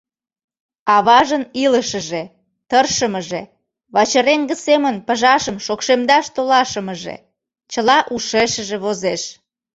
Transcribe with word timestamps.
Аважын 0.95 1.43
илышыже, 1.63 2.23
тыршымыже, 2.69 3.41
вачыреҥге 3.93 4.55
семын 4.65 4.95
пыжашым 5.07 5.57
шокшемдаш 5.65 6.25
толашымыже— 6.35 7.15
чыла 7.71 7.97
ушешыже 8.13 8.77
возеш. 8.83 9.21